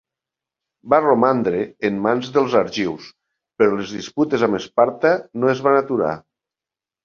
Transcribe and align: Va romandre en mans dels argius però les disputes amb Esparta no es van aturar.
Va 0.93 0.99
romandre 1.03 1.59
en 1.89 1.99
mans 2.07 2.31
dels 2.39 2.57
argius 2.61 3.11
però 3.61 3.77
les 3.77 3.95
disputes 4.01 4.49
amb 4.51 4.63
Esparta 4.65 5.15
no 5.43 5.55
es 5.57 5.65
van 5.71 5.81
aturar. 5.85 6.19